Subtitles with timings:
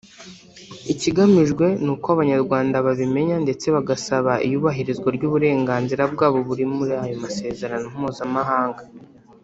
[0.93, 8.81] Ikigamijwe ni uko Abanyarwanda babimenya ndetse bagasaba iyubahirizwa ry’uburenganzira bwabo buri muri ayo masezerano mpuzamahanga